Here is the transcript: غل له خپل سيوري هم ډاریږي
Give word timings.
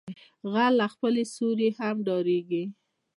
غل 0.51 0.73
له 0.79 0.87
خپل 0.93 1.13
سيوري 1.33 1.69
هم 1.77 1.95
ډاریږي 2.07 2.63